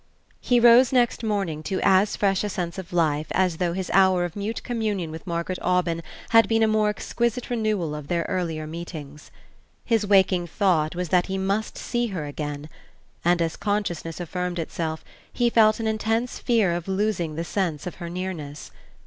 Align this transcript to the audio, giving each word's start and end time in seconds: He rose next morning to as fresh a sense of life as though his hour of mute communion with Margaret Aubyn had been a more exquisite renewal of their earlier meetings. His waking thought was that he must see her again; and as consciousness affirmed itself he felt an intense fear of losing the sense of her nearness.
He 0.39 0.59
rose 0.59 0.91
next 0.91 1.21
morning 1.23 1.61
to 1.61 1.79
as 1.83 2.15
fresh 2.15 2.43
a 2.43 2.49
sense 2.49 2.79
of 2.79 2.91
life 2.91 3.27
as 3.33 3.57
though 3.57 3.73
his 3.73 3.91
hour 3.93 4.25
of 4.25 4.35
mute 4.35 4.63
communion 4.63 5.11
with 5.11 5.27
Margaret 5.27 5.59
Aubyn 5.61 6.01
had 6.29 6.47
been 6.47 6.63
a 6.63 6.67
more 6.67 6.89
exquisite 6.89 7.51
renewal 7.51 7.93
of 7.93 8.07
their 8.07 8.23
earlier 8.27 8.65
meetings. 8.65 9.29
His 9.85 10.03
waking 10.03 10.47
thought 10.47 10.95
was 10.95 11.09
that 11.09 11.27
he 11.27 11.37
must 11.37 11.77
see 11.77 12.07
her 12.07 12.25
again; 12.25 12.67
and 13.23 13.43
as 13.43 13.55
consciousness 13.55 14.19
affirmed 14.19 14.57
itself 14.57 15.05
he 15.31 15.51
felt 15.51 15.79
an 15.79 15.85
intense 15.85 16.39
fear 16.39 16.73
of 16.73 16.87
losing 16.87 17.35
the 17.35 17.43
sense 17.43 17.85
of 17.85 17.97
her 18.01 18.09
nearness. 18.09 18.71